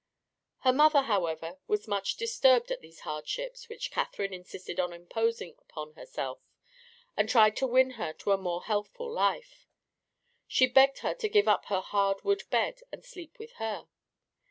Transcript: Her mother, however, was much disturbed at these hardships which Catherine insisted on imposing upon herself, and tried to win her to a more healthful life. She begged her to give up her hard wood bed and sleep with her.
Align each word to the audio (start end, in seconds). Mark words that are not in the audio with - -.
Her 0.61 0.73
mother, 0.73 1.03
however, 1.03 1.59
was 1.67 1.87
much 1.87 2.15
disturbed 2.17 2.71
at 2.71 2.81
these 2.81 3.01
hardships 3.01 3.69
which 3.69 3.91
Catherine 3.91 4.33
insisted 4.33 4.79
on 4.79 4.93
imposing 4.93 5.53
upon 5.59 5.93
herself, 5.93 6.41
and 7.15 7.29
tried 7.29 7.55
to 7.57 7.67
win 7.67 7.91
her 8.01 8.11
to 8.13 8.31
a 8.31 8.37
more 8.39 8.63
healthful 8.63 9.11
life. 9.13 9.67
She 10.47 10.65
begged 10.65 11.01
her 11.05 11.13
to 11.13 11.29
give 11.29 11.47
up 11.47 11.65
her 11.65 11.81
hard 11.81 12.23
wood 12.23 12.45
bed 12.49 12.81
and 12.91 13.05
sleep 13.05 13.37
with 13.37 13.51
her. 13.61 13.87